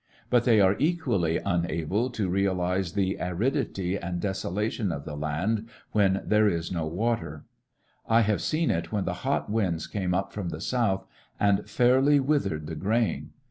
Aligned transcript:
But 0.31 0.45
they 0.45 0.59
are 0.59 0.75
equally 0.79 1.37
uuable 1.37 2.11
to 2.13 2.27
realise 2.27 2.91
the 2.93 3.17
aridity 3.21 3.99
and 3.99 4.19
desolation 4.19 4.91
of 4.91 5.05
the 5.05 5.15
land 5.15 5.69
when 5.91 6.23
there 6.25 6.47
is 6.49 6.71
no 6.71 6.87
water, 6.87 7.45
I 8.07 8.21
have 8.21 8.41
seen 8.41 8.71
it 8.71 8.91
when 8.91 9.05
the 9.05 9.13
hot 9.21 9.51
winds 9.51 9.85
came 9.85 10.15
up 10.15 10.33
from 10.33 10.49
the 10.49 10.59
south 10.61 11.05
and 11.39 11.69
fairly 11.69 12.19
withered 12.19 12.65
the 12.65 12.73
grain. 12.73 13.29